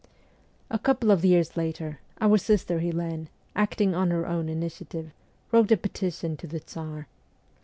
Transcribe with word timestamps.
A 0.71 0.79
couple 0.79 1.11
of 1.11 1.23
years 1.23 1.55
later, 1.55 1.99
our 2.19 2.39
sister 2.39 2.79
Helene, 2.79 3.29
acting 3.55 3.93
on 3.93 4.09
her 4.09 4.25
own 4.25 4.49
initiative, 4.49 5.11
wrote 5.51 5.71
a 5.71 5.77
petition 5.77 6.35
to 6.37 6.47
the 6.47 6.59
Tsar. 6.61 7.07